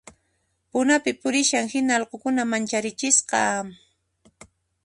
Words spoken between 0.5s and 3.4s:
Punapi purisharan hina allqukuna mancharichisqa